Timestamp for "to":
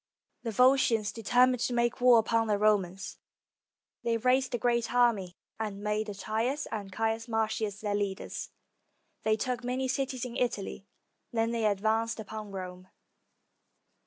1.59-1.73